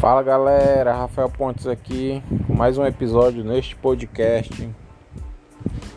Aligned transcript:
Fala 0.00 0.22
galera, 0.22 0.92
Rafael 0.92 1.28
Pontes 1.28 1.66
aqui 1.66 2.22
com 2.46 2.54
mais 2.54 2.78
um 2.78 2.86
episódio 2.86 3.42
neste 3.42 3.74
podcast. 3.74 4.70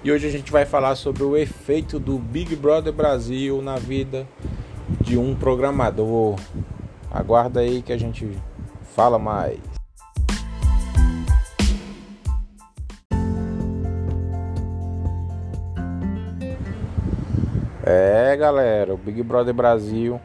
E 0.03 0.11
hoje 0.11 0.27
a 0.27 0.31
gente 0.31 0.51
vai 0.51 0.65
falar 0.65 0.95
sobre 0.95 1.21
o 1.21 1.37
efeito 1.37 1.99
do 1.99 2.17
Big 2.17 2.55
Brother 2.55 2.91
Brasil 2.91 3.61
na 3.61 3.75
vida 3.75 4.27
de 5.01 5.19
um 5.19 5.35
programador. 5.35 6.35
Aguarda 7.11 7.59
aí 7.59 7.83
que 7.83 7.93
a 7.93 7.97
gente 7.97 8.27
fala 8.95 9.19
mais. 9.19 9.59
É 17.83 18.35
galera, 18.35 18.95
o 18.95 18.97
Big 18.97 19.21
Brother 19.21 19.53
Brasil 19.53 20.19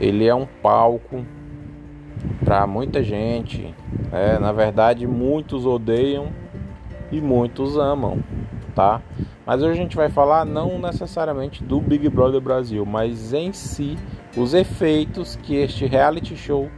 ele 0.00 0.26
é 0.26 0.34
um 0.34 0.46
palco 0.60 1.24
para 2.44 2.66
muita 2.66 3.02
gente. 3.02 3.74
É, 4.12 4.38
na 4.38 4.52
verdade, 4.52 5.06
muitos 5.06 5.66
odeiam 5.66 6.28
e 7.10 7.20
muitos 7.20 7.76
amam, 7.76 8.18
tá? 8.74 9.02
Mas 9.44 9.62
hoje 9.62 9.72
a 9.72 9.82
gente 9.82 9.96
vai 9.96 10.10
falar 10.10 10.44
não 10.44 10.78
necessariamente 10.78 11.64
do 11.64 11.80
Big 11.80 12.08
Brother 12.08 12.40
Brasil, 12.40 12.84
mas 12.84 13.32
em 13.32 13.52
si 13.52 13.96
os 14.36 14.52
efeitos 14.52 15.36
que 15.36 15.56
este 15.56 15.86
reality 15.86 16.36
show 16.36 16.68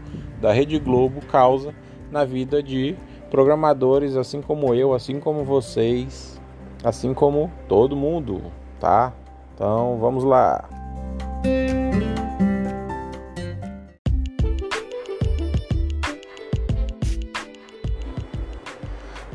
da 0.40 0.52
Rede 0.52 0.78
Globo 0.78 1.20
causa 1.26 1.74
na 2.10 2.24
vida 2.24 2.62
de 2.62 2.96
programadores, 3.30 4.16
assim 4.16 4.40
como 4.40 4.74
eu, 4.74 4.94
assim 4.94 5.20
como 5.20 5.44
vocês, 5.44 6.40
assim 6.82 7.12
como 7.12 7.50
todo 7.68 7.96
mundo, 7.96 8.42
tá? 8.78 9.12
Então 9.54 9.98
vamos 10.00 10.24
lá. 10.24 10.68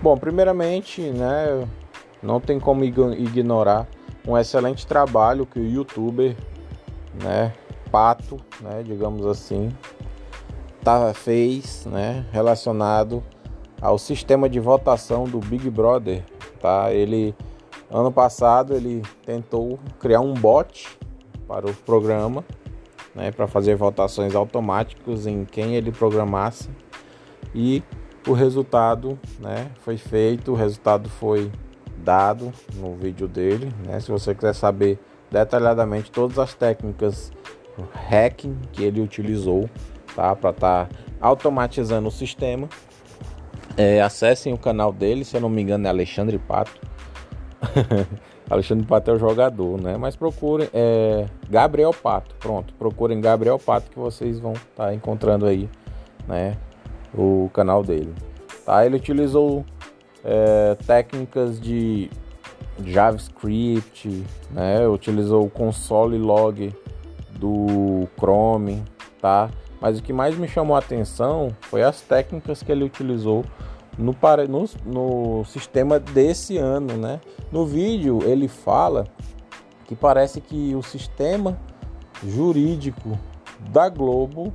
Bom, 0.06 0.16
primeiramente, 0.16 1.02
né, 1.02 1.68
não 2.22 2.40
tem 2.40 2.60
como 2.60 2.84
ignorar 2.84 3.88
um 4.28 4.38
excelente 4.38 4.86
trabalho 4.86 5.48
que 5.48 5.60
o 5.60 5.68
youtuber, 5.68 6.36
né, 7.24 7.52
Pato, 7.92 8.40
né, 8.62 8.84
digamos 8.84 9.26
assim, 9.26 9.72
tá, 10.84 11.12
fez, 11.12 11.88
né, 11.88 12.24
relacionado 12.32 13.24
ao 13.82 13.98
sistema 13.98 14.48
de 14.48 14.60
votação 14.60 15.24
do 15.24 15.40
Big 15.40 15.72
Brother, 15.72 16.24
tá? 16.62 16.94
Ele 16.94 17.34
ano 17.90 18.12
passado 18.12 18.76
ele 18.76 19.02
tentou 19.26 19.80
criar 20.00 20.22
um 20.22 20.36
bot 20.36 21.00
para 21.48 21.66
o 21.66 21.74
programa, 21.74 22.46
né, 23.16 23.32
para 23.32 23.48
fazer 23.48 23.76
votações 23.76 24.36
automáticas 24.36 25.26
em 25.26 25.46
quem 25.46 25.74
ele 25.76 25.92
programasse 25.92 26.70
e 27.56 27.82
o 28.28 28.34
resultado 28.34 29.20
né, 29.40 29.70
foi 29.82 29.98
feito, 29.98 30.52
o 30.52 30.56
resultado 30.56 31.10
foi 31.10 31.52
dado 31.98 32.52
no 32.76 32.96
vídeo 32.96 33.28
dele. 33.28 33.72
Né? 33.86 34.00
Se 34.00 34.12
você 34.12 34.34
quiser 34.34 34.54
saber 34.54 35.00
detalhadamente 35.32 36.12
todas 36.12 36.40
as 36.40 36.54
técnicas 36.54 37.32
hacking 38.10 38.58
que 38.72 38.84
ele 38.84 39.02
utilizou 39.02 39.70
tá, 40.16 40.36
para 40.36 40.50
estar 40.52 40.86
tá 40.86 40.96
automatizando 41.20 42.08
o 42.08 42.12
sistema, 42.12 42.70
é, 43.78 44.02
acessem 44.02 44.54
o 44.54 44.58
canal 44.58 44.92
dele, 44.92 45.26
se 45.26 45.36
eu 45.36 45.42
não 45.42 45.50
me 45.50 45.62
engano 45.62 45.86
é 45.86 45.90
Alexandre 45.90 46.38
Pato. 46.38 46.80
Alexandre 48.50 48.86
Pato 48.86 49.12
é 49.12 49.14
o 49.16 49.18
jogador, 49.18 49.82
né? 49.82 49.98
Mas 49.98 50.16
procurem 50.16 50.70
é, 50.72 51.26
Gabriel 51.50 51.92
Pato, 51.92 52.36
pronto. 52.36 52.74
Procurem 52.76 53.20
Gabriel 53.20 53.58
Pato 53.58 53.90
que 53.90 53.98
vocês 53.98 54.40
vão 54.40 54.54
estar 54.54 54.88
tá 54.88 54.94
encontrando 54.94 55.46
aí, 55.46 55.68
né? 56.28 56.56
O 57.18 57.50
canal 57.54 57.84
dele. 57.84 58.14
Tá? 58.66 58.86
Ele 58.86 58.98
utilizou 58.98 59.66
é, 60.24 60.76
técnicas 60.86 61.60
de 61.60 62.10
JavaScript, 62.84 64.24
né? 64.52 64.88
utilizou 64.88 65.46
o 65.46 65.50
console 65.50 66.18
log 66.18 66.74
do 67.40 68.08
Chrome, 68.18 68.84
tá? 69.22 69.50
Mas 69.80 70.00
o 70.00 70.04
que 70.04 70.14
mais 70.14 70.38
me 70.38 70.48
chamou 70.48 70.76
a 70.76 70.80
atenção 70.80 71.50
foi 71.62 71.84
as 71.84 72.02
técnicas 72.02 72.64
que 72.64 72.72
ele 72.72 72.84
utilizou 72.84 73.44
no, 73.98 74.16
no, 74.50 74.70
no 74.86 75.46
sistema 75.46 76.00
desse 76.00 76.58
ano, 76.58 76.98
né? 76.98 77.20
No 77.52 77.66
vídeo 77.66 78.20
ele 78.24 78.48
fala 78.48 79.06
que 79.86 79.96
parece 79.96 80.42
que 80.42 80.74
o 80.76 80.82
sistema 80.82 81.58
jurídico 82.26 83.18
da 83.70 83.90
Globo 83.90 84.54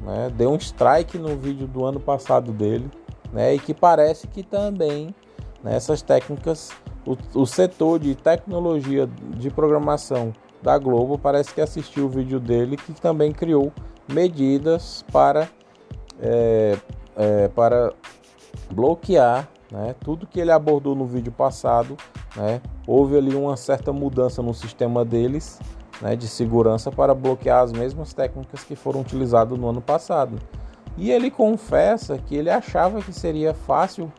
né? 0.00 0.30
Deu 0.34 0.50
um 0.50 0.56
strike 0.56 1.18
no 1.18 1.36
vídeo 1.36 1.66
do 1.66 1.84
ano 1.84 2.00
passado 2.00 2.52
dele, 2.52 2.90
né? 3.32 3.54
E 3.54 3.58
que 3.58 3.74
parece 3.74 4.26
que 4.26 4.42
também 4.42 5.14
nessas 5.62 6.02
né, 6.02 6.08
técnicas 6.08 6.70
o, 7.06 7.16
o, 7.40 7.46
setor 7.46 7.98
de 7.98 8.14
tecnologia 8.14 9.06
de 9.06 9.50
programação 9.50 10.32
da 10.62 10.76
Globo 10.78 11.18
parece 11.18 11.54
que 11.54 11.60
assistiu 11.60 12.06
o 12.06 12.08
vídeo 12.08 12.38
dele 12.38 12.76
que 12.76 12.92
também 12.92 13.32
criou 13.32 13.72
medidas 14.10 15.04
para 15.12 15.48
é, 16.20 16.76
é, 17.16 17.48
para 17.48 17.92
bloquear 18.70 19.48
né, 19.70 19.94
tudo 20.00 20.26
que 20.26 20.40
ele 20.40 20.50
abordou 20.50 20.94
no 20.94 21.06
vídeo 21.06 21.32
passado. 21.32 21.96
Né, 22.36 22.60
houve 22.86 23.16
ali 23.16 23.34
uma 23.34 23.56
certa 23.56 23.92
mudança 23.92 24.42
no 24.42 24.54
sistema 24.54 25.04
deles 25.04 25.58
né, 26.00 26.16
de 26.16 26.26
segurança 26.26 26.90
para 26.90 27.14
bloquear 27.14 27.62
as 27.62 27.72
mesmas 27.72 28.12
técnicas 28.12 28.64
que 28.64 28.74
foram 28.74 29.00
utilizadas 29.00 29.58
no 29.58 29.68
ano 29.68 29.80
passado. 29.80 30.38
E 30.96 31.10
ele 31.10 31.30
confessa 31.30 32.18
que 32.18 32.34
ele 32.34 32.50
achava 32.50 33.00
que 33.00 33.12
seria 33.12 33.54
fácil 33.54 34.12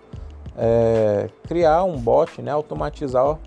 é, 0.57 1.29
criar 1.47 1.83
um 1.83 1.97
bot, 1.97 2.41
né, 2.41 2.51
automatizar 2.51 3.37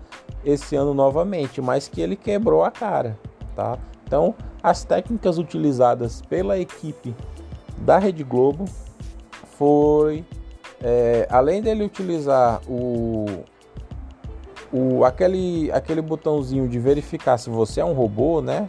esse 0.43 0.75
ano 0.75 0.93
novamente, 0.93 1.61
mas 1.61 1.87
que 1.87 2.01
ele 2.01 2.15
quebrou 2.15 2.63
a 2.63 2.71
cara, 2.71 3.17
tá? 3.55 3.77
Então, 4.05 4.35
as 4.61 4.83
técnicas 4.83 5.37
utilizadas 5.37 6.21
pela 6.21 6.59
equipe 6.59 7.15
da 7.77 7.97
Rede 7.97 8.23
Globo 8.23 8.65
foi, 9.57 10.23
é, 10.81 11.27
além 11.29 11.61
dele 11.61 11.83
utilizar 11.83 12.61
o, 12.67 13.25
o, 14.75 15.05
aquele, 15.05 15.71
aquele 15.71 16.01
botãozinho 16.01 16.67
de 16.67 16.77
verificar 16.77 17.37
se 17.37 17.49
você 17.49 17.79
é 17.79 17.85
um 17.85 17.93
robô, 17.93 18.41
né? 18.41 18.67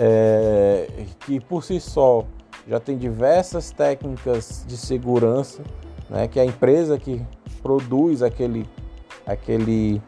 É, 0.00 0.88
que 1.20 1.38
por 1.38 1.62
si 1.62 1.78
só 1.78 2.24
já 2.66 2.80
tem 2.80 2.98
diversas 2.98 3.70
técnicas 3.70 4.64
de 4.66 4.76
segurança, 4.76 5.62
né? 6.10 6.26
Que 6.26 6.40
a 6.40 6.44
empresa 6.44 6.98
que 6.98 7.24
produz 7.62 8.22
aquele, 8.22 8.68
aquele, 9.24 10.02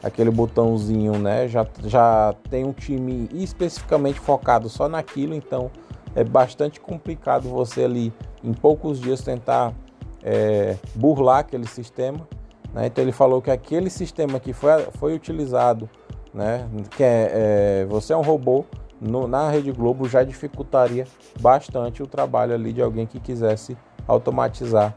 aquele 0.00 0.30
botãozinho, 0.30 1.18
né? 1.18 1.48
Já, 1.48 1.66
já 1.84 2.32
tem 2.48 2.64
um 2.64 2.72
time 2.72 3.28
especificamente 3.32 4.20
focado 4.20 4.68
só 4.68 4.88
naquilo, 4.88 5.34
então 5.34 5.68
é 6.14 6.22
bastante 6.22 6.78
complicado 6.78 7.48
você 7.48 7.84
ali 7.84 8.12
em 8.44 8.52
poucos 8.52 9.00
dias 9.00 9.20
tentar 9.20 9.74
é, 10.22 10.76
burlar 10.94 11.40
aquele 11.40 11.66
sistema. 11.66 12.20
Né? 12.72 12.86
Então 12.86 13.02
ele 13.02 13.12
falou 13.12 13.40
que 13.40 13.50
aquele 13.50 13.90
sistema 13.90 14.40
que 14.40 14.52
foi, 14.52 14.70
foi 14.98 15.14
utilizado, 15.14 15.88
né? 16.32 16.68
que 16.96 17.02
é, 17.02 17.30
é 17.82 17.86
você 17.86 18.12
é 18.12 18.16
um 18.16 18.22
robô, 18.22 18.64
no, 19.00 19.26
na 19.26 19.50
Rede 19.50 19.72
Globo 19.72 20.08
já 20.08 20.22
dificultaria 20.22 21.06
bastante 21.40 22.02
o 22.02 22.06
trabalho 22.06 22.54
ali 22.54 22.72
de 22.72 22.80
alguém 22.80 23.04
que 23.04 23.18
quisesse 23.18 23.76
automatizar 24.06 24.94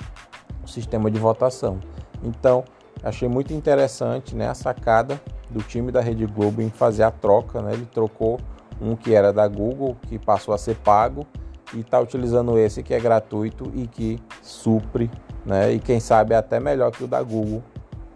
o 0.63 0.67
sistema 0.67 1.09
de 1.09 1.19
votação. 1.19 1.79
Então, 2.23 2.63
achei 3.03 3.27
muito 3.27 3.51
interessante 3.53 4.35
né, 4.35 4.47
a 4.47 4.53
sacada 4.53 5.19
do 5.49 5.61
time 5.63 5.91
da 5.91 6.01
Rede 6.01 6.25
Globo 6.25 6.61
em 6.61 6.69
fazer 6.69 7.03
a 7.03 7.11
troca. 7.11 7.61
Né? 7.61 7.73
Ele 7.73 7.85
trocou 7.85 8.39
um 8.79 8.95
que 8.95 9.13
era 9.13 9.33
da 9.33 9.47
Google, 9.47 9.97
que 10.03 10.19
passou 10.19 10.53
a 10.53 10.57
ser 10.57 10.75
pago, 10.77 11.25
e 11.73 11.79
está 11.79 11.99
utilizando 11.99 12.57
esse 12.57 12.83
que 12.83 12.93
é 12.93 12.99
gratuito 12.99 13.71
e 13.73 13.87
que 13.87 14.19
supre 14.41 15.09
né? 15.45 15.73
E 15.73 15.79
quem 15.79 15.99
sabe 15.99 16.33
é 16.33 16.37
até 16.37 16.59
melhor 16.59 16.91
que 16.91 17.03
o 17.03 17.07
da 17.07 17.21
Google, 17.21 17.63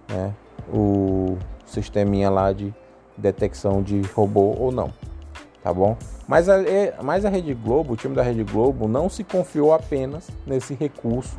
né? 0.09 0.33
O 0.73 1.37
sisteminha 1.65 2.29
lá 2.29 2.51
de 2.51 2.73
detecção 3.15 3.83
de 3.83 4.01
robô 4.13 4.55
ou 4.57 4.71
não, 4.71 4.91
tá 5.61 5.73
bom? 5.73 5.95
Mas 6.27 6.49
a, 6.49 6.55
mas 7.03 7.25
a 7.25 7.29
Rede 7.29 7.53
Globo, 7.53 7.93
o 7.93 7.95
time 7.95 8.15
da 8.15 8.23
Rede 8.23 8.43
Globo, 8.43 8.87
não 8.87 9.09
se 9.09 9.23
confiou 9.23 9.73
apenas 9.73 10.29
nesse 10.45 10.73
recurso 10.73 11.37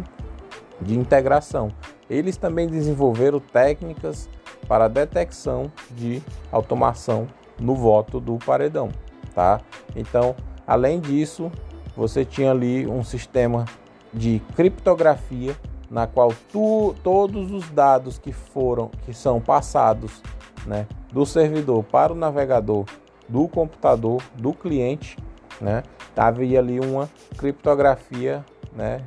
de 0.80 0.96
integração. 0.96 1.72
Eles 2.08 2.36
também 2.36 2.68
desenvolveram 2.68 3.40
técnicas 3.40 4.28
para 4.68 4.88
detecção 4.88 5.70
de 5.90 6.22
automação 6.50 7.26
no 7.58 7.74
voto 7.74 8.20
do 8.20 8.36
paredão, 8.38 8.90
tá? 9.34 9.60
Então, 9.94 10.34
além 10.66 11.00
disso, 11.00 11.50
você 11.96 12.24
tinha 12.24 12.50
ali 12.50 12.86
um 12.86 13.02
sistema 13.04 13.64
de 14.12 14.40
criptografia 14.54 15.56
na 15.90 16.06
qual 16.06 16.32
tu, 16.52 16.94
todos 17.02 17.50
os 17.50 17.68
dados 17.70 18.18
que 18.18 18.32
foram 18.32 18.90
que 19.04 19.12
são 19.12 19.40
passados 19.40 20.22
né, 20.66 20.86
do 21.12 21.26
servidor 21.26 21.82
para 21.84 22.12
o 22.12 22.16
navegador 22.16 22.84
do 23.28 23.48
computador 23.48 24.22
do 24.36 24.52
cliente 24.52 25.16
né, 25.60 25.82
havia 26.16 26.58
ali 26.58 26.80
uma 26.80 27.08
criptografia, 27.36 28.44
né, 28.74 29.02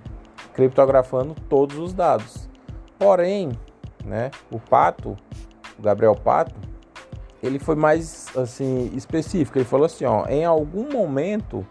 criptografando 0.53 1.36
todos 1.50 1.77
os 1.77 1.94
dados. 1.94 2.50
Porém, 2.97 3.51
né, 4.03 4.31
o 4.51 4.59
Pato, 4.59 5.18
o 5.77 5.81
Gabriel 5.81 6.15
Pato, 6.15 6.56
ele 7.41 7.59
foi 7.59 7.75
mais 7.75 8.27
assim 8.38 8.91
específico. 8.95 9.57
Ele 9.57 9.65
falou 9.65 9.86
assim, 9.86 10.06
ó, 10.06 10.25
em 10.27 10.45
algum 10.45 10.91
momento, 10.91 11.65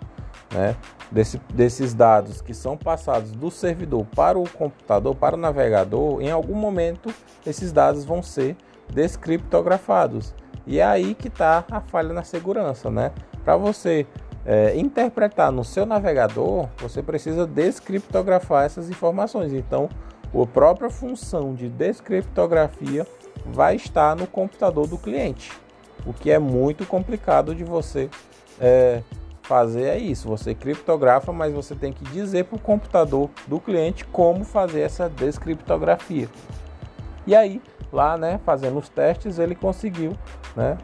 né, 0.53 0.77
desse, 1.13 1.39
desses 1.53 1.95
dados 1.95 2.41
que 2.41 2.55
são 2.55 2.77
passados 2.77 3.33
do 3.33 3.51
servidor 3.51 4.07
para 4.17 4.39
o 4.39 4.49
computador, 4.49 5.15
para 5.15 5.37
o 5.37 5.39
navegador, 5.39 6.21
em 6.23 6.31
algum 6.31 6.55
momento 6.55 7.13
esses 7.47 7.71
dados 7.71 8.05
vão 8.05 8.23
ser 8.23 8.57
descriptografados. 8.93 10.35
E 10.67 10.79
é 10.79 10.85
aí 10.85 11.15
que 11.15 11.29
está 11.29 11.65
a 11.71 11.81
falha 11.81 12.13
na 12.13 12.25
segurança, 12.25 12.91
né? 12.91 13.13
Para 13.45 13.57
você 13.57 14.07
é, 14.47 14.77
interpretar 14.77 15.53
no 15.53 15.65
seu 15.65 15.85
navegador, 15.85 16.69
você 16.79 17.03
precisa 17.03 17.47
descriptografar 17.47 18.65
essas 18.65 18.89
informações. 18.89 19.53
Então, 19.53 19.89
a 20.35 20.47
própria 20.47 20.89
função 20.89 21.55
de 21.55 21.69
descriptografia 21.69 23.07
vai 23.47 23.77
estar 23.77 24.17
no 24.17 24.27
computador 24.27 24.87
do 24.87 24.97
cliente, 24.97 25.53
o 26.07 26.13
que 26.13 26.31
é 26.31 26.39
muito 26.39 26.87
complicado 26.87 27.55
de 27.55 27.65
você 27.65 28.09
é, 28.61 29.03
fazer 29.43 29.85
é 29.85 29.99
isso. 29.99 30.29
Você 30.29 30.55
criptografa, 30.55 31.33
mas 31.33 31.53
você 31.53 31.75
tem 31.75 31.93
que 31.93 32.05
dizer 32.07 32.45
para 32.45 32.57
o 32.57 32.61
computador 32.61 33.29
do 33.47 33.61
cliente 33.61 34.05
como 34.07 34.45
fazer 34.45 34.81
essa 34.81 35.09
descriptografia. 35.09 36.29
E 37.27 37.35
aí, 37.35 37.61
lá, 37.93 38.17
né, 38.17 38.41
fazendo 38.45 38.79
os 38.79 38.89
testes, 38.89 39.39
ele 39.39 39.55
conseguiu, 39.55 40.13
né, 40.57 40.79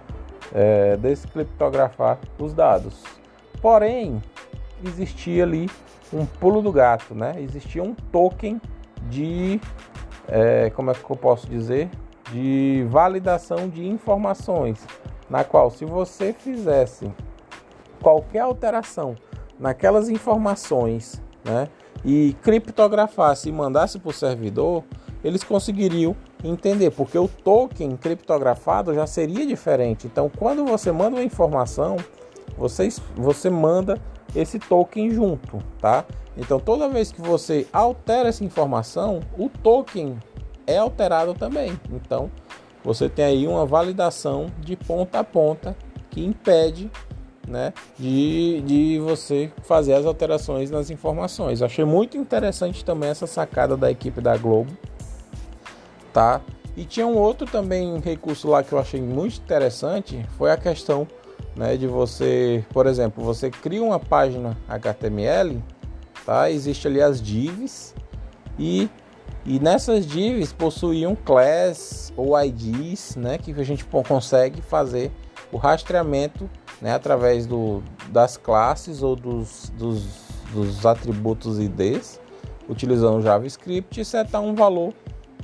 é, 0.55 0.97
descriptografar 0.97 2.19
os 2.39 2.53
dados. 2.53 3.03
Porém, 3.61 4.23
existia 4.85 5.43
ali 5.43 5.69
um 6.13 6.25
pulo 6.25 6.63
do 6.63 6.73
gato, 6.73 7.15
né? 7.15 7.35
Existia 7.39 7.83
um 7.83 7.95
token 7.95 8.61
de, 9.09 9.61
é, 10.29 10.71
como 10.71 10.91
é 10.91 10.95
que 10.95 11.11
eu 11.11 11.17
posso 11.17 11.47
dizer, 11.49 11.91
de 12.33 12.87
validação 12.89 13.69
de 13.69 13.87
informações, 13.87 14.87
na 15.29 15.45
qual 15.45 15.71
se 15.71 15.85
você 15.85 16.33
fizesse 16.33 17.11
qualquer 18.03 18.41
alteração 18.41 19.15
naquelas 19.59 20.09
informações, 20.09 21.21
né, 21.45 21.69
e 22.05 22.37
criptografasse 22.43 23.49
e 23.49 23.53
mandasse 23.53 23.99
para 23.99 24.11
o 24.11 24.13
servidor, 24.13 24.85
eles 25.23 25.43
conseguiriam 25.43 26.15
entender, 26.45 26.91
porque 26.91 27.19
o 27.19 27.27
token 27.27 27.97
criptografado 27.97 28.95
já 28.95 29.07
seria 29.07 29.45
diferente. 29.45 30.07
Então, 30.07 30.31
quando 30.39 30.65
você 30.65 30.93
manda 30.93 31.17
uma 31.17 31.25
informação, 31.25 31.97
você, 32.57 32.89
você 33.17 33.51
manda 33.51 34.01
esse 34.35 34.59
token 34.59 35.11
junto, 35.11 35.59
tá? 35.81 36.05
Então, 36.37 36.61
toda 36.61 36.89
vez 36.89 37.11
que 37.11 37.21
você 37.21 37.67
altera 37.73 38.29
essa 38.29 38.45
informação, 38.45 39.21
o 39.37 39.49
token 39.49 40.17
é 40.67 40.79
alterado 40.79 41.35
também. 41.35 41.79
Então, 41.91 42.31
você 42.85 43.09
tem 43.09 43.25
aí 43.25 43.47
uma 43.49 43.67
validação 43.67 44.47
de 44.61 44.77
ponta 44.77 45.19
a 45.19 45.25
ponta 45.25 45.77
que 46.11 46.25
impede 46.25 46.91
né, 47.49 47.73
de, 47.99 48.61
de 48.63 48.99
você 49.01 49.51
fazer 49.63 49.95
as 49.95 50.05
alterações 50.05 50.71
nas 50.71 50.91
informações. 50.91 51.63
Achei 51.63 51.85
muito 51.85 52.17
interessante 52.17 52.85
também 52.85 53.11
essa 53.11 53.27
sacada 53.27 53.77
da 53.77 53.91
equipe 53.91 54.21
da 54.21 54.37
Globo, 54.37 54.77
tá? 56.13 56.41
E 56.77 56.85
tinha 56.85 57.07
um 57.07 57.17
outro 57.17 57.47
também 57.47 57.99
recurso 57.99 58.49
lá 58.49 58.63
que 58.63 58.73
eu 58.73 58.79
achei 58.79 59.01
muito 59.01 59.39
interessante, 59.39 60.25
foi 60.37 60.51
a 60.51 60.57
questão 60.57 61.09
né, 61.57 61.77
de 61.77 61.87
você, 61.89 62.65
por 62.71 62.87
exemplo, 62.87 63.25
você 63.25 63.51
cria 63.51 63.83
uma 63.83 63.99
página 63.99 64.57
HTML, 64.69 65.61
tá? 66.25 66.51
Existe 66.51 66.87
ali 66.87 67.03
as 67.03 67.21
divs 67.21 67.95
e 68.59 68.89
e 69.45 69.59
nessas 69.59 70.05
divs 70.05 70.53
possuíam 70.53 71.17
class 71.17 72.13
ou 72.15 72.39
IDs, 72.39 73.17
né, 73.17 73.39
que 73.39 73.51
a 73.53 73.65
gente 73.65 73.83
consegue 73.85 74.61
fazer 74.61 75.11
o 75.51 75.57
rastreamento 75.57 76.51
né, 76.81 76.95
através 76.95 77.47
do, 77.47 77.83
das 78.11 78.37
classes 78.37 79.03
ou 79.03 79.17
dos, 79.17 79.73
dos, 79.77 80.05
dos 80.53 80.87
atributos 80.87 81.59
IDs, 81.59 82.21
utilizando 82.69 83.23
JavaScript 83.23 84.01
e 84.01 84.05
setar 84.05 84.41
um 84.41 84.55
valor, 84.55 84.95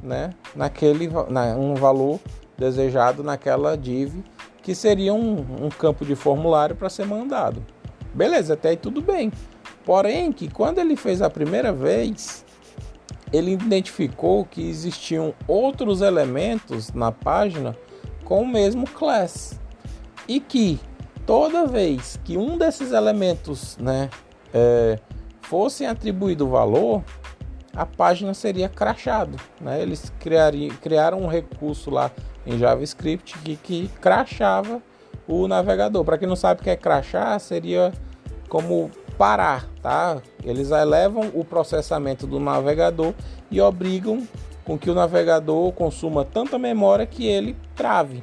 né, 0.03 0.31
naquele, 0.55 1.09
na, 1.29 1.57
um 1.57 1.75
valor 1.75 2.21
desejado 2.57 3.23
naquela 3.23 3.77
div, 3.77 4.23
que 4.63 4.75
seria 4.75 5.13
um, 5.13 5.67
um 5.67 5.69
campo 5.69 6.05
de 6.05 6.15
formulário 6.15 6.77
para 6.77 6.89
ser 6.89 7.07
mandado. 7.07 7.65
Beleza, 8.15 8.55
até 8.55 8.71
aí 8.71 8.77
tudo 8.77 9.03
bem. 9.03 9.33
Porém, 9.85 10.33
que 10.33 10.49
quando 10.49 10.79
ele 10.79 10.97
fez 10.97 11.21
a 11.21 11.29
primeira 11.29 11.73
vez, 11.73 12.45
ele 13.33 13.53
identificou 13.53 14.45
que 14.45 14.63
existiam 14.63 15.35
outros 15.47 16.01
elementos 16.01 16.93
na 16.93 17.11
página 17.13 17.77
com 18.25 18.41
o 18.43 18.47
mesmo 18.47 18.89
class 18.89 19.61
e 20.27 20.41
que 20.41 20.81
toda 21.27 21.67
vez 21.67 22.19
que 22.25 22.37
um 22.37 22.57
desses 22.57 22.93
elementos 22.93 23.77
né, 23.79 24.11
é, 24.53 24.99
fosse 25.43 25.85
atribuído 25.85 26.49
valor, 26.49 27.03
a 27.75 27.85
página 27.85 28.35
seria 28.35 28.69
crachado. 28.69 29.39
Né? 29.61 29.83
Eles 29.83 30.13
criariam, 30.21 30.75
criaram 30.77 31.21
um 31.21 31.27
recurso 31.27 31.91
lá 31.91 32.11
em 32.47 32.59
JavaScript 32.59 33.39
que, 33.39 33.57
que 33.57 33.89
crachava 34.01 34.83
o 35.27 35.49
navegador. 35.49 36.05
Para 36.05 36.19
quem 36.19 36.29
não 36.29 36.37
sabe 36.37 36.61
o 36.61 36.65
que 36.65 36.71
é 36.71 36.77
crachar, 36.77 37.39
seria 37.41 37.93
como 38.49 38.91
parar, 39.17 39.67
tá? 39.81 40.21
Eles 40.45 40.71
elevam 40.71 41.31
o 41.35 41.45
processamento 41.45 42.27
do 42.27 42.39
navegador 42.39 43.15
e 43.51 43.61
obrigam 43.61 44.27
com 44.65 44.79
que 44.79 44.91
o 44.91 44.95
navegador 44.95 45.73
consuma 45.73 46.25
tanta 46.25 46.59
memória 46.59 47.07
que 47.07 47.27
ele 47.27 47.57
trave, 47.77 48.23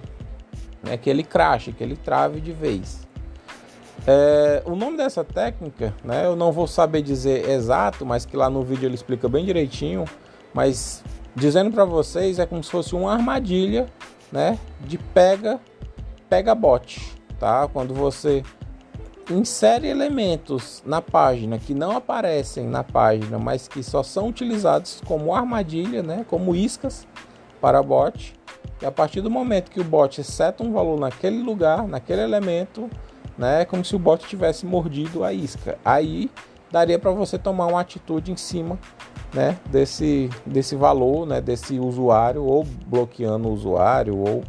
né, 0.84 0.98
que 0.98 1.10
ele 1.10 1.24
crache, 1.24 1.72
que 1.72 1.84
ele 1.84 1.96
trave 1.96 2.40
de 2.42 2.52
vez. 2.52 3.08
É, 4.08 4.64
o 4.66 4.76
nome 4.76 4.98
dessa 4.98 5.24
técnica, 5.24 5.94
né, 6.04 6.26
eu 6.26 6.36
não 6.36 6.52
vou 6.52 6.66
saber 6.66 7.02
dizer 7.02 7.50
exato, 7.50 8.06
mas 8.06 8.26
que 8.26 8.36
lá 8.36 8.50
no 8.50 8.64
vídeo 8.64 8.88
ele 8.88 8.96
explica 8.96 9.30
bem 9.30 9.46
direitinho, 9.46 10.06
mas 10.54 11.04
dizendo 11.36 11.72
para 11.72 11.86
vocês 11.86 12.40
é 12.40 12.46
como 12.46 12.64
se 12.64 12.72
fosse 12.72 12.96
uma 12.96 13.14
armadilha, 13.14 13.86
né, 14.32 14.58
de 14.82 14.98
pega 14.98 15.60
pega 16.30 16.56
bot, 16.56 17.14
tá? 17.38 17.68
Quando 17.68 17.94
você 17.94 18.42
insere 19.30 19.88
elementos 19.88 20.82
na 20.86 21.02
página 21.02 21.60
que 21.60 21.74
não 21.74 21.92
aparecem 21.92 22.66
na 22.68 22.86
página, 22.86 23.38
mas 23.38 23.68
que 23.68 23.84
só 23.84 24.02
são 24.02 24.30
utilizados 24.30 25.02
como 25.06 25.36
armadilha, 25.36 26.02
né, 26.02 26.26
como 26.30 26.56
iscas 26.56 27.06
para 27.60 27.84
bot, 27.84 28.34
e 28.82 28.86
a 28.86 28.92
partir 28.92 29.22
do 29.22 29.30
momento 29.30 29.70
que 29.70 29.80
o 29.80 29.84
bot 29.84 30.24
seta 30.24 30.64
um 30.64 30.72
valor 30.72 31.00
naquele 31.00 31.42
lugar, 31.42 31.88
naquele 31.88 32.22
elemento, 32.22 32.90
né, 33.38 33.62
é 33.62 33.66
como 33.66 33.86
se 33.86 33.96
o 33.96 34.00
bot 34.00 34.26
tivesse 34.28 34.66
mordido 34.66 35.24
a 35.24 35.32
isca. 35.32 35.78
Aí 35.86 36.32
daria 36.72 36.98
para 36.98 37.12
você 37.12 37.38
tomar 37.38 37.68
uma 37.68 37.82
atitude 37.82 38.32
em 38.32 38.38
cima, 38.38 38.80
né, 39.34 39.58
desse 39.68 40.30
desse 40.46 40.76
valor, 40.76 41.28
né, 41.28 41.40
desse 41.40 41.80
usuário 41.80 42.44
ou 42.44 42.64
bloqueando 42.64 43.50
o 43.50 43.54
usuário 43.54 44.18
ou 44.18 44.44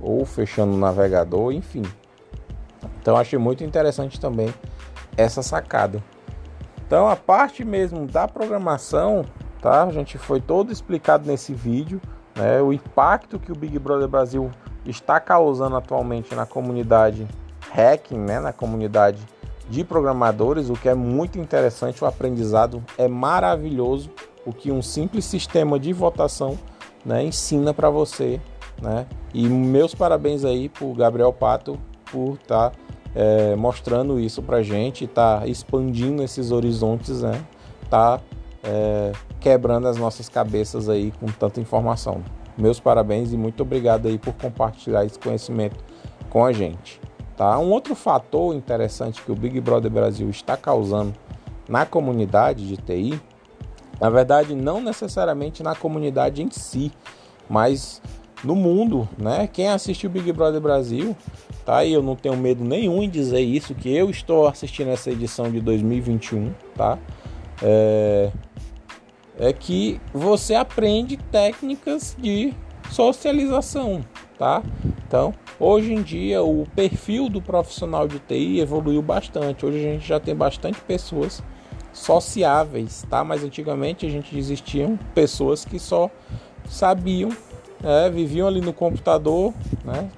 ou 0.00 0.24
fechando 0.24 0.74
o 0.74 0.78
navegador, 0.78 1.52
enfim. 1.52 1.82
Então 3.00 3.16
achei 3.16 3.38
muito 3.38 3.62
interessante 3.62 4.18
também 4.18 4.52
essa 5.16 5.42
sacada. 5.42 6.02
Então 6.86 7.08
a 7.08 7.16
parte 7.16 7.64
mesmo 7.64 8.06
da 8.06 8.26
programação, 8.28 9.24
tá? 9.60 9.84
A 9.84 9.92
gente 9.92 10.16
foi 10.16 10.40
todo 10.40 10.72
explicado 10.72 11.26
nesse 11.26 11.52
vídeo 11.52 12.00
né, 12.36 12.60
o 12.60 12.72
impacto 12.72 13.38
que 13.38 13.50
o 13.50 13.56
Big 13.56 13.78
Brother 13.78 14.06
Brasil 14.06 14.50
está 14.84 15.18
causando 15.18 15.76
atualmente 15.76 16.34
na 16.34 16.46
comunidade 16.46 17.26
hacking, 17.72 18.18
né, 18.18 18.38
na 18.38 18.52
comunidade 18.52 19.18
de 19.68 19.82
programadores, 19.82 20.70
o 20.70 20.74
que 20.74 20.88
é 20.88 20.94
muito 20.94 21.38
interessante, 21.38 22.04
o 22.04 22.06
aprendizado 22.06 22.84
é 22.96 23.08
maravilhoso, 23.08 24.10
o 24.44 24.52
que 24.52 24.70
um 24.70 24.80
simples 24.80 25.24
sistema 25.24 25.78
de 25.78 25.92
votação 25.92 26.56
né, 27.04 27.24
ensina 27.24 27.74
para 27.74 27.90
você. 27.90 28.40
Né? 28.80 29.06
E 29.34 29.48
meus 29.48 29.94
parabéns 29.94 30.44
aí 30.44 30.68
para 30.68 30.84
o 30.84 30.94
Gabriel 30.94 31.32
Pato 31.32 31.78
por 32.12 32.34
estar 32.34 32.70
tá, 32.70 32.76
é, 33.14 33.56
mostrando 33.56 34.20
isso 34.20 34.42
para 34.42 34.62
gente, 34.62 35.06
tá 35.06 35.42
expandindo 35.46 36.22
esses 36.22 36.52
horizontes, 36.52 37.22
né? 37.22 37.42
tá 37.90 38.20
é, 38.66 39.12
quebrando 39.40 39.86
as 39.86 39.96
nossas 39.96 40.28
cabeças 40.28 40.88
aí 40.88 41.12
com 41.12 41.26
tanta 41.26 41.60
informação. 41.60 42.22
Meus 42.58 42.80
parabéns 42.80 43.32
e 43.32 43.36
muito 43.36 43.62
obrigado 43.62 44.08
aí 44.08 44.18
por 44.18 44.34
compartilhar 44.34 45.04
esse 45.04 45.18
conhecimento 45.18 45.76
com 46.28 46.44
a 46.44 46.52
gente. 46.52 47.00
Tá? 47.36 47.58
Um 47.58 47.70
outro 47.70 47.94
fator 47.94 48.54
interessante 48.54 49.22
que 49.22 49.30
o 49.30 49.36
Big 49.36 49.60
Brother 49.60 49.90
Brasil 49.90 50.28
está 50.30 50.56
causando 50.56 51.14
na 51.68 51.84
comunidade 51.84 52.66
de 52.66 52.76
TI, 52.76 53.20
na 54.00 54.08
verdade 54.08 54.54
não 54.54 54.80
necessariamente 54.80 55.62
na 55.62 55.74
comunidade 55.74 56.42
em 56.42 56.50
si, 56.50 56.90
mas 57.48 58.00
no 58.44 58.54
mundo, 58.54 59.08
né? 59.18 59.48
Quem 59.50 59.68
assistiu 59.68 60.10
Big 60.10 60.30
Brother 60.32 60.60
Brasil, 60.60 61.16
tá? 61.64 61.84
E 61.84 61.92
eu 61.92 62.02
não 62.02 62.14
tenho 62.14 62.36
medo 62.36 62.64
nenhum 62.64 63.02
em 63.02 63.08
dizer 63.08 63.40
isso, 63.40 63.74
que 63.74 63.94
eu 63.94 64.10
estou 64.10 64.46
assistindo 64.46 64.88
essa 64.88 65.10
edição 65.10 65.50
de 65.50 65.60
2021, 65.60 66.52
tá? 66.74 66.98
É, 67.62 68.30
é 69.38 69.52
que 69.52 70.00
você 70.12 70.54
aprende 70.54 71.16
técnicas 71.16 72.16
de 72.18 72.54
socialização, 72.90 74.04
tá? 74.38 74.62
Então, 75.06 75.34
hoje 75.58 75.92
em 75.92 76.02
dia 76.02 76.42
o 76.42 76.66
perfil 76.74 77.28
do 77.28 77.42
profissional 77.42 78.06
de 78.08 78.18
TI 78.18 78.60
evoluiu 78.60 79.02
bastante. 79.02 79.66
Hoje 79.66 79.78
a 79.78 79.92
gente 79.92 80.06
já 80.06 80.20
tem 80.20 80.34
bastante 80.34 80.80
pessoas 80.80 81.42
sociáveis, 81.92 83.04
tá? 83.08 83.24
Mas 83.24 83.42
antigamente 83.42 84.06
a 84.06 84.10
gente 84.10 84.36
existiam 84.36 84.98
pessoas 85.14 85.64
que 85.64 85.78
só 85.78 86.10
sabiam, 86.68 87.30
é, 87.82 88.10
viviam 88.10 88.46
ali 88.46 88.60
no 88.60 88.72
computador, 88.72 89.52
né? 89.84 90.08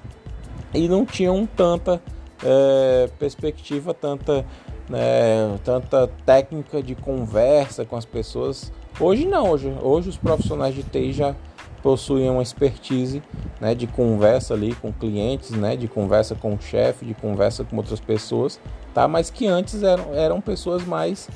E 0.73 0.87
não 0.87 1.05
tinham 1.05 1.45
tanta 1.45 2.01
é, 2.43 3.09
perspectiva, 3.17 3.93
tanta, 3.93 4.45
né, 4.87 5.57
tanta 5.63 6.07
técnica 6.25 6.81
de 6.81 6.95
conversa 6.95 7.85
com 7.85 7.95
as 7.95 8.05
pessoas. 8.05 8.71
Hoje 9.01 9.25
não, 9.25 9.51
hoje, 9.51 9.73
hoje 9.81 10.09
os 10.09 10.17
profissionais 10.17 10.75
de 10.75 10.83
TI 10.83 11.13
já 11.13 11.33
possuem 11.81 12.29
uma 12.29 12.41
expertise 12.41 13.23
né, 13.61 13.73
de 13.73 13.87
conversa 13.87 14.53
ali 14.53 14.75
com 14.75 14.91
clientes, 14.91 15.51
né, 15.51 15.77
de 15.77 15.87
conversa 15.87 16.35
com 16.35 16.53
o 16.53 16.61
chefe, 16.61 17.05
de 17.05 17.13
conversa 17.13 17.63
com 17.63 17.77
outras 17.77 18.01
pessoas, 18.01 18.59
tá? 18.93 19.07
Mas 19.07 19.29
que 19.29 19.47
antes 19.47 19.83
eram, 19.83 20.13
eram 20.13 20.41
pessoas 20.41 20.83
mais 20.83 21.29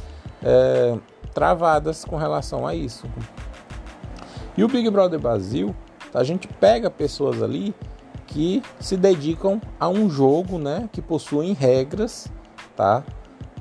é, 0.43 0.97
travadas 1.33 2.03
com 2.03 2.17
relação 2.17 2.67
a 2.67 2.75
isso. 2.75 3.07
E 4.57 4.63
o 4.65 4.67
Big 4.67 4.89
Brother 4.89 5.17
Brasil, 5.17 5.73
a 6.13 6.23
gente 6.25 6.49
pega 6.49 6.89
pessoas 6.89 7.41
ali 7.41 7.73
que 8.27 8.61
se 8.77 8.97
dedicam 8.97 9.61
a 9.79 9.87
um 9.87 10.09
jogo, 10.09 10.59
né, 10.59 10.89
que 10.91 11.01
possuem 11.01 11.53
regras, 11.53 12.29
tá? 12.75 13.05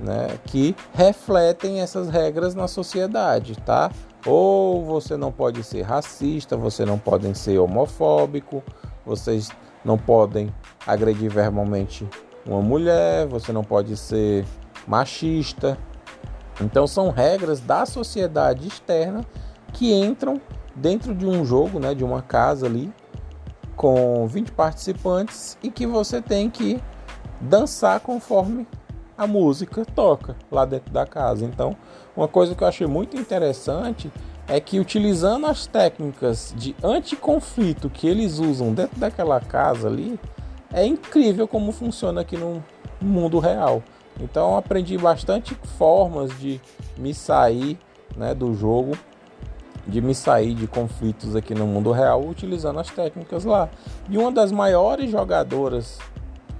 Né, 0.03 0.37
que 0.47 0.75
refletem 0.93 1.81
essas 1.81 2.09
regras 2.09 2.57
na 2.57 2.67
sociedade, 2.67 3.55
tá? 3.65 3.89
Ou 4.27 4.85
você 4.85 5.17
não 5.17 5.31
pode 5.31 5.63
ser 5.63 5.83
racista, 5.83 6.57
você 6.57 6.85
não 6.85 6.99
pode 6.99 7.33
ser 7.39 7.59
homofóbico, 7.59 8.65
vocês 9.07 9.51
não 9.85 9.97
podem 9.97 10.53
agredir 10.85 11.31
verbalmente 11.31 12.05
uma 12.45 12.61
mulher, 12.61 13.29
você 13.29 13.53
não 13.53 13.63
pode 13.63 13.97
ser 13.97 14.45
machista. 14.89 15.79
Então 16.61 16.85
são 16.85 17.11
regras 17.11 17.61
da 17.61 17.87
sociedade 17.87 18.67
externa 18.67 19.25
que 19.73 19.93
entram 19.93 20.41
dentro 20.75 21.15
de 21.15 21.27
um 21.27 21.45
jogo, 21.45 21.79
né, 21.79 21.95
de 21.95 22.03
uma 22.03 22.23
casa 22.23 22.67
ali 22.67 22.93
com 23.77 24.27
20 24.27 24.53
participantes 24.53 25.57
e 25.63 25.71
que 25.71 25.87
você 25.87 26.21
tem 26.21 26.51
que 26.51 26.83
dançar 27.41 28.01
conforme 28.01 28.67
a 29.23 29.27
música 29.27 29.85
toca 29.85 30.37
lá 30.51 30.65
dentro 30.65 30.93
da 30.93 31.07
casa. 31.07 31.45
Então, 31.45 31.77
uma 32.17 32.29
coisa 32.29 32.55
que 32.55 32.63
eu 32.63 32.69
achei 32.69 32.87
muito 32.87 33.17
interessante 33.17 34.11
é 34.49 34.61
que 34.61 34.81
utilizando 34.81 35.47
as 35.47 35.67
técnicas 35.67 36.53
de 36.57 36.75
anticonflito 36.83 37.89
que 37.89 38.07
eles 38.07 38.39
usam 38.39 38.75
dentro 38.75 38.99
daquela 38.99 39.41
casa 39.41 39.89
ali, 39.89 40.19
é 40.73 40.85
incrível 40.85 41.47
como 41.47 41.71
funciona 41.73 42.23
aqui 42.23 42.37
no 42.37 42.63
mundo 43.01 43.39
real. 43.39 43.83
Então 44.21 44.57
aprendi 44.57 44.99
bastante 44.99 45.55
formas 45.79 46.37
de 46.39 46.61
me 46.97 47.15
sair 47.15 47.79
né, 48.17 48.35
do 48.35 48.55
jogo, 48.55 48.97
de 49.87 50.01
me 50.01 50.15
sair 50.15 50.55
de 50.55 50.67
conflitos 50.67 51.35
aqui 51.35 51.55
no 51.55 51.67
mundo 51.67 51.91
real 51.93 52.23
utilizando 52.27 52.79
as 52.79 52.91
técnicas 52.91 53.45
lá. 53.45 53.69
E 54.11 54.19
uma 54.19 54.31
das 54.31 54.53
maiores 54.53 55.11
jogadoras 55.11 55.99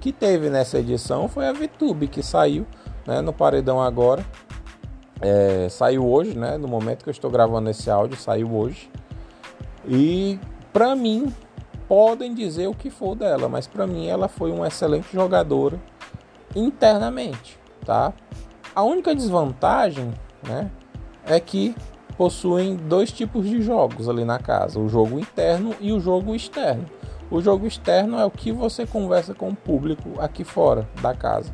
que 0.03 0.11
teve 0.11 0.49
nessa 0.49 0.79
edição 0.79 1.29
foi 1.29 1.47
a 1.47 1.53
VTube, 1.53 2.09
que 2.09 2.21
saiu 2.21 2.67
né, 3.07 3.21
no 3.21 3.31
paredão 3.31 3.81
agora. 3.81 4.21
É, 5.21 5.69
saiu 5.69 6.05
hoje, 6.05 6.37
né? 6.37 6.57
No 6.57 6.67
momento 6.67 7.03
que 7.03 7.09
eu 7.09 7.13
estou 7.13 7.31
gravando 7.31 7.69
esse 7.69 7.89
áudio, 7.89 8.17
saiu 8.17 8.53
hoje. 8.53 8.91
E 9.87 10.37
para 10.73 10.93
mim, 10.93 11.33
podem 11.87 12.33
dizer 12.33 12.67
o 12.67 12.73
que 12.73 12.89
for 12.89 13.15
dela, 13.15 13.47
mas 13.47 13.65
para 13.65 13.87
mim 13.87 14.07
ela 14.07 14.27
foi 14.27 14.51
uma 14.51 14.67
excelente 14.67 15.07
jogadora 15.13 15.79
internamente, 16.53 17.57
tá? 17.85 18.11
A 18.75 18.83
única 18.83 19.15
desvantagem, 19.15 20.13
né, 20.45 20.69
é 21.25 21.39
que 21.39 21.73
possuem 22.17 22.75
dois 22.75 23.09
tipos 23.09 23.47
de 23.47 23.61
jogos 23.61 24.09
ali 24.09 24.25
na 24.25 24.37
casa, 24.37 24.81
o 24.81 24.89
jogo 24.89 25.17
interno 25.17 25.73
e 25.79 25.93
o 25.93 25.99
jogo 26.01 26.35
externo. 26.35 26.85
O 27.33 27.41
jogo 27.41 27.65
externo 27.65 28.19
é 28.19 28.23
o 28.23 28.29
que 28.29 28.51
você 28.51 28.85
conversa 28.85 29.33
com 29.33 29.49
o 29.49 29.55
público 29.55 30.21
aqui 30.21 30.43
fora 30.43 30.87
da 31.01 31.15
casa. 31.15 31.51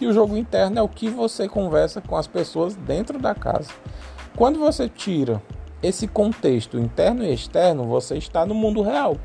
E 0.00 0.06
o 0.06 0.12
jogo 0.14 0.34
interno 0.38 0.78
é 0.78 0.82
o 0.82 0.88
que 0.88 1.10
você 1.10 1.46
conversa 1.46 2.00
com 2.00 2.16
as 2.16 2.26
pessoas 2.26 2.74
dentro 2.74 3.18
da 3.18 3.34
casa. 3.34 3.68
Quando 4.34 4.58
você 4.58 4.88
tira 4.88 5.42
esse 5.82 6.08
contexto 6.08 6.78
interno 6.78 7.22
e 7.22 7.30
externo, 7.30 7.84
você 7.84 8.16
está 8.16 8.46
no 8.46 8.54
mundo 8.54 8.80
real, 8.80 9.18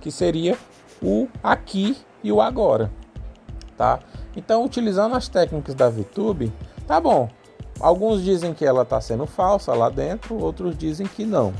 que 0.00 0.10
seria 0.10 0.58
o 1.00 1.28
aqui 1.40 1.98
e 2.20 2.32
o 2.32 2.40
agora, 2.40 2.90
tá? 3.76 4.00
Então, 4.34 4.64
utilizando 4.64 5.14
as 5.14 5.28
técnicas 5.28 5.76
da 5.76 5.88
VTube, 5.88 6.52
tá 6.84 7.00
bom. 7.00 7.28
Alguns 7.78 8.24
dizem 8.24 8.52
que 8.52 8.66
ela 8.66 8.82
está 8.82 9.00
sendo 9.00 9.24
falsa 9.24 9.72
lá 9.72 9.88
dentro, 9.88 10.36
outros 10.36 10.76
dizem 10.76 11.06
que 11.06 11.24
não, 11.24 11.54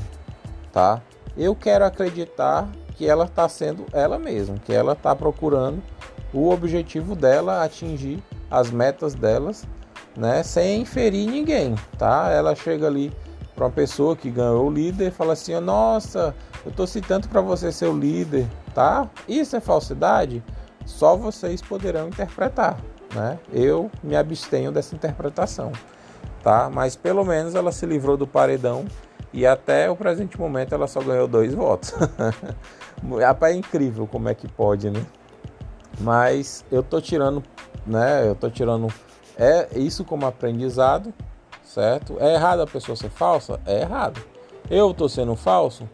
tá? 0.73 1.01
Eu 1.37 1.55
quero 1.55 1.85
acreditar 1.85 2.67
que 2.95 3.07
ela 3.07 3.25
está 3.25 3.47
sendo 3.47 3.85
ela 3.91 4.17
mesma, 4.17 4.55
que 4.63 4.73
ela 4.73 4.93
está 4.93 5.15
procurando 5.15 5.81
o 6.33 6.49
objetivo 6.49 7.15
dela 7.15 7.63
atingir 7.63 8.21
as 8.49 8.71
metas 8.71 9.13
delas, 9.13 9.65
né, 10.15 10.43
sem 10.43 10.81
inferir 10.81 11.29
ninguém, 11.29 11.75
tá? 11.97 12.29
Ela 12.31 12.55
chega 12.55 12.87
ali 12.87 13.11
para 13.53 13.65
uma 13.65 13.71
pessoa 13.71 14.15
que 14.15 14.29
ganhou 14.29 14.67
o 14.67 14.71
líder 14.71 15.07
e 15.07 15.11
fala 15.11 15.33
assim: 15.33 15.57
"Nossa, 15.59 16.35
eu 16.65 16.71
tô 16.71 16.85
citando 16.85 17.27
para 17.27 17.41
você 17.41 17.71
ser 17.71 17.87
o 17.87 17.97
líder", 17.97 18.47
tá? 18.73 19.09
Isso 19.27 19.55
é 19.55 19.59
falsidade? 19.59 20.43
Só 20.85 21.15
vocês 21.15 21.61
poderão 21.61 22.07
interpretar, 22.07 22.77
né? 23.13 23.39
Eu 23.51 23.89
me 24.03 24.15
abstenho 24.15 24.71
dessa 24.71 24.93
interpretação, 24.93 25.71
tá? 26.43 26.69
Mas 26.71 26.95
pelo 26.95 27.23
menos 27.25 27.55
ela 27.55 27.71
se 27.71 27.85
livrou 27.85 28.15
do 28.15 28.27
paredão 28.27 28.85
e 29.35 29.45
até 29.45 29.91
o 29.91 29.97
presente 29.97 30.39
momento 30.39 30.73
ela 30.73 30.87
só 30.87 31.01
ganhou 31.01 31.27
dois 31.27 31.53
votos. 31.53 31.93
É 33.41 33.53
incrível 33.53 34.07
como 34.07 34.29
é 34.29 34.33
que 34.33 34.47
pode, 34.47 34.89
né? 34.89 35.05
Mas 35.99 36.65
eu 36.71 36.81
tô 36.81 36.99
tirando, 36.99 37.43
né? 37.85 38.27
Eu 38.27 38.33
tô 38.33 38.49
tirando 38.49 38.87
é 39.37 39.67
isso 39.77 40.03
como 40.05 40.25
aprendizado, 40.25 41.13
certo? 41.61 42.15
É 42.19 42.33
errado 42.33 42.61
a 42.61 42.65
pessoa 42.65 42.95
ser 42.95 43.09
falsa? 43.09 43.59
É 43.65 43.81
errado. 43.81 44.19
Eu 44.71 44.93
tô 44.93 45.07
sendo 45.09 45.35
falso? 45.35 45.87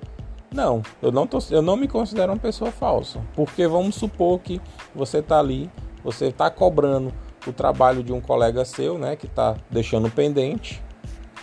Não, 0.54 0.84
eu 1.02 1.12
não, 1.12 1.26
tô, 1.26 1.40
eu 1.50 1.62
não 1.62 1.76
me 1.76 1.88
considero 1.88 2.32
uma 2.32 2.40
pessoa 2.40 2.72
falsa. 2.72 3.20
Porque 3.36 3.68
vamos 3.68 3.96
supor 3.96 4.40
que 4.40 4.62
você 4.94 5.22
tá 5.22 5.40
ali, 5.40 5.70
você 6.04 6.32
tá 6.32 6.50
cobrando 6.50 7.12
o 7.46 7.52
trabalho 7.52 8.04
de 8.04 8.14
um 8.14 8.22
colega 8.22 8.64
seu, 8.64 8.98
né? 8.98 9.16
Que 9.16 9.28
tá 9.28 9.58
deixando 9.70 10.10
pendente 10.10 10.82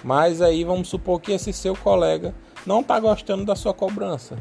mas 0.02 0.40
aí 0.40 0.64
vamos 0.64 0.88
supor 0.88 1.20
que 1.20 1.32
esse 1.32 1.52
seu 1.52 1.74
colega 1.76 2.34
não 2.66 2.80
está 2.80 2.98
gostando 2.98 3.44
da 3.44 3.56
sua 3.56 3.74
cobrança. 3.74 4.36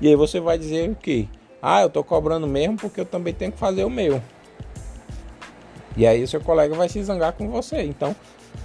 E 0.00 0.08
aí 0.08 0.16
você 0.16 0.40
vai 0.40 0.58
dizer 0.58 0.90
o 0.90 0.94
quê? 0.94 1.28
Ah, 1.62 1.80
eu 1.80 1.86
estou 1.86 2.04
cobrando 2.04 2.46
mesmo 2.46 2.76
porque 2.76 3.00
eu 3.00 3.06
também 3.06 3.32
tenho 3.32 3.52
que 3.52 3.58
fazer 3.58 3.84
o 3.84 3.90
meu. 3.90 4.20
E 5.96 6.06
aí 6.06 6.22
o 6.22 6.28
seu 6.28 6.40
colega 6.40 6.74
vai 6.74 6.88
se 6.88 7.02
zangar 7.02 7.32
com 7.32 7.48
você. 7.48 7.82
Então 7.82 8.14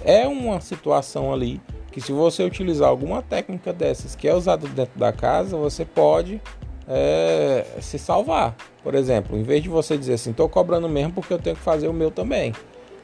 é 0.04 0.26
uma 0.26 0.60
situação 0.60 1.32
ali 1.32 1.60
que 1.90 2.00
se 2.00 2.12
você 2.12 2.42
utilizar 2.44 2.88
alguma 2.88 3.22
técnica 3.22 3.72
dessas 3.72 4.14
que 4.14 4.28
é 4.28 4.34
usada 4.34 4.68
dentro 4.68 4.98
da 4.98 5.12
casa, 5.12 5.56
você 5.56 5.84
pode 5.84 6.40
é, 6.86 7.64
se 7.80 7.98
salvar. 7.98 8.54
Por 8.82 8.94
exemplo, 8.94 9.36
em 9.38 9.42
vez 9.42 9.62
de 9.62 9.68
você 9.68 9.96
dizer 9.96 10.14
assim, 10.14 10.30
estou 10.30 10.48
cobrando 10.48 10.88
mesmo 10.88 11.12
porque 11.12 11.32
eu 11.32 11.38
tenho 11.38 11.56
que 11.56 11.62
fazer 11.62 11.88
o 11.88 11.92
meu 11.92 12.10
também. 12.10 12.52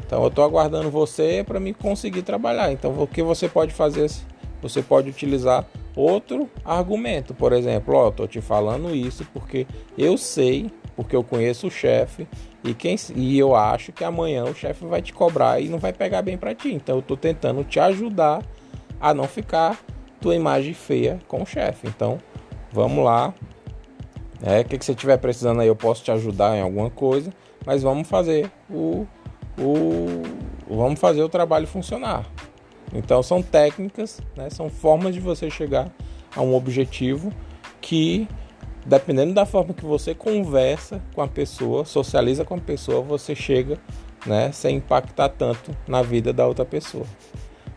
Então 0.05 0.23
eu 0.23 0.29
estou 0.29 0.45
aguardando 0.45 0.91
você 0.91 1.45
para 1.47 1.61
me 1.61 1.73
conseguir 1.73 2.23
trabalhar. 2.23 2.73
Então 2.73 2.95
o 3.01 3.07
que 3.07 3.23
você 3.23 3.49
pode 3.49 3.73
fazer? 3.73 4.11
Você 4.63 4.83
pode 4.83 5.11
utilizar 5.11 5.65
outro 5.95 6.51
argumento, 6.65 7.33
por 7.33 7.53
exemplo, 7.53 7.95
ó, 7.95 8.07
eu 8.07 8.09
estou 8.11 8.29
te 8.29 8.41
falando 8.41 8.95
isso 8.95 9.27
porque 9.33 9.67
eu 9.97 10.19
sei, 10.19 10.71
porque 10.95 11.17
eu 11.17 11.25
conheço 11.25 11.69
o 11.69 11.71
chefe 11.71 12.27
e 12.63 12.75
quem 12.75 12.97
e 13.15 13.39
eu 13.39 13.55
acho 13.55 13.93
que 13.93 14.05
amanhã 14.05 14.45
o 14.45 14.55
chefe 14.55 14.85
vai 14.85 15.01
te 15.01 15.13
cobrar 15.13 15.61
e 15.61 15.69
não 15.69 15.79
vai 15.79 15.93
pegar 15.93 16.21
bem 16.21 16.37
para 16.37 16.55
ti. 16.55 16.73
Então 16.73 16.97
eu 16.97 17.01
estou 17.01 17.17
tentando 17.17 17.65
te 17.65 17.81
ajudar 17.81 18.43
a 19.01 19.15
não 19.15 19.25
ficar 19.25 19.79
tua 20.21 20.35
imagem 20.35 20.75
feia 20.75 21.19
com 21.27 21.43
o 21.43 21.47
chefe. 21.47 21.87
Então 21.87 22.19
vamos 22.73 23.05
lá. 23.05 23.33
É, 24.43 24.61
o 24.61 24.65
que, 24.65 24.77
que 24.77 24.85
você 24.85 24.93
estiver 24.93 25.17
precisando 25.17 25.61
aí, 25.61 25.69
eu 25.69 25.77
posso 25.77 26.05
te 26.05 26.11
ajudar 26.11 26.57
em 26.57 26.61
alguma 26.61 26.91
coisa, 26.91 27.33
mas 27.65 27.83
vamos 27.83 28.07
fazer 28.07 28.51
o 28.71 29.07
o 29.59 30.23
vamos 30.69 30.99
fazer 30.99 31.23
o 31.23 31.29
trabalho 31.29 31.67
funcionar. 31.67 32.27
Então 32.93 33.23
são 33.23 33.43
técnicas, 33.43 34.21
né, 34.37 34.51
são 34.51 34.71
formas 34.71 35.15
de 35.15 35.21
você 35.21 35.51
chegar 35.51 35.91
a 36.35 36.41
um 36.41 36.55
objetivo 36.55 37.33
que 37.81 38.29
dependendo 38.87 39.35
da 39.35 39.45
forma 39.45 39.75
que 39.75 39.85
você 39.85 40.15
conversa 40.15 41.03
com 41.15 41.21
a 41.21 41.27
pessoa, 41.27 41.85
socializa 41.85 42.45
com 42.45 42.55
a 42.55 42.61
pessoa, 42.61 43.03
você 43.03 43.35
chega, 43.35 43.79
né, 44.25 44.53
sem 44.53 44.77
impactar 44.77 45.29
tanto 45.31 45.77
na 45.89 46.03
vida 46.03 46.33
da 46.33 46.47
outra 46.47 46.65
pessoa. 46.65 47.05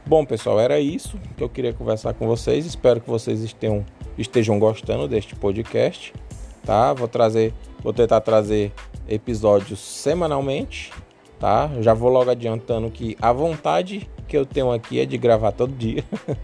Bom, 0.06 0.24
pessoal, 0.26 0.60
era 0.60 0.80
isso 0.80 1.20
que 1.36 1.44
eu 1.44 1.50
queria 1.50 1.74
conversar 1.74 2.14
com 2.14 2.26
vocês. 2.28 2.66
Espero 2.66 3.02
que 3.02 3.10
vocês 3.10 3.42
estejam, 3.42 3.86
estejam 4.18 4.58
gostando 4.58 5.08
deste 5.08 5.36
podcast, 5.36 6.14
tá? 6.64 6.94
Vou 6.94 7.08
trazer, 7.08 7.54
vou 7.84 7.94
tentar 7.94 8.22
trazer 8.22 8.72
episódios 9.08 9.80
semanalmente, 9.80 10.92
tá? 11.40 11.70
Já 11.80 11.94
vou 11.94 12.10
logo 12.10 12.30
adiantando 12.30 12.92
que 12.92 13.18
a 13.22 13.32
vontade 13.32 14.10
que 14.28 14.38
eu 14.38 14.46
tenho 14.46 14.72
aqui 14.72 15.00
é 15.00 15.06
de 15.06 15.18
gravar 15.18 15.52
todo 15.52 15.74
dia, 15.74 16.04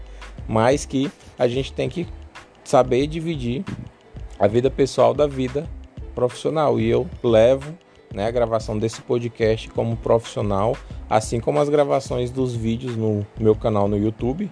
mas 0.48 0.84
que 0.84 1.10
a 1.38 1.46
gente 1.46 1.72
tem 1.72 1.88
que 1.88 2.06
saber 2.64 3.06
dividir 3.06 3.64
a 4.38 4.46
vida 4.46 4.70
pessoal 4.70 5.14
da 5.14 5.26
vida 5.26 5.68
profissional. 6.14 6.80
E 6.80 6.88
eu 6.88 7.06
levo 7.22 7.76
né, 8.12 8.26
a 8.26 8.30
gravação 8.30 8.78
desse 8.78 9.02
podcast 9.02 9.68
como 9.70 9.96
profissional, 9.96 10.76
assim 11.08 11.38
como 11.38 11.60
as 11.60 11.68
gravações 11.68 12.30
dos 12.30 12.54
vídeos 12.54 12.96
no 12.96 13.26
meu 13.38 13.54
canal 13.54 13.86
no 13.86 13.96
YouTube, 13.96 14.50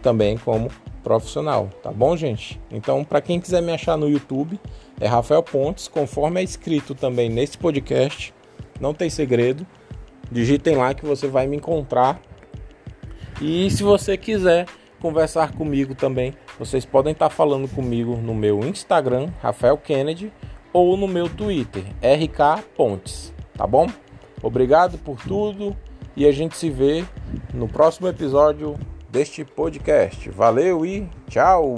também 0.00 0.38
como 0.38 0.70
profissional, 1.02 1.68
tá 1.82 1.92
bom, 1.92 2.16
gente? 2.16 2.60
Então, 2.68 3.04
para 3.04 3.20
quem 3.20 3.38
quiser 3.38 3.62
me 3.62 3.72
achar 3.72 3.96
no 3.96 4.08
YouTube, 4.08 4.58
é 5.00 5.06
Rafael 5.06 5.40
Pontes, 5.40 5.86
conforme 5.86 6.40
é 6.40 6.44
escrito 6.44 6.96
também 6.96 7.28
nesse 7.28 7.56
podcast, 7.56 8.34
não 8.80 8.94
tem 8.94 9.10
segredo. 9.10 9.66
Digitem 10.30 10.76
lá 10.76 10.94
que 10.94 11.04
você 11.04 11.28
vai 11.28 11.46
me 11.46 11.56
encontrar. 11.56 12.20
E 13.40 13.70
se 13.70 13.82
você 13.82 14.16
quiser 14.16 14.66
conversar 15.00 15.52
comigo 15.52 15.94
também, 15.94 16.34
vocês 16.58 16.84
podem 16.84 17.12
estar 17.12 17.28
falando 17.30 17.68
comigo 17.68 18.16
no 18.16 18.34
meu 18.34 18.60
Instagram, 18.60 19.28
Rafael 19.40 19.76
Kennedy, 19.76 20.32
ou 20.72 20.96
no 20.96 21.06
meu 21.06 21.28
Twitter, 21.28 21.84
RK 22.02 22.64
Pontes, 22.76 23.32
tá 23.56 23.66
bom? 23.66 23.86
Obrigado 24.42 24.98
por 24.98 25.18
tudo 25.22 25.76
e 26.16 26.26
a 26.26 26.32
gente 26.32 26.56
se 26.56 26.70
vê 26.70 27.04
no 27.52 27.68
próximo 27.68 28.08
episódio 28.08 28.76
deste 29.08 29.44
podcast. 29.44 30.28
Valeu 30.30 30.84
e 30.84 31.08
tchau! 31.28 31.74